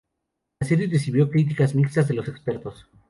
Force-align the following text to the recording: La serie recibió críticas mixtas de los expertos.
La 0.59 0.67
serie 0.67 0.87
recibió 0.87 1.29
críticas 1.29 1.75
mixtas 1.75 2.07
de 2.07 2.15
los 2.15 2.27
expertos. 2.27 2.87